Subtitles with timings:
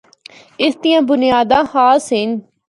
[0.63, 2.29] اس دیاں بنیاداں خاص ہن۔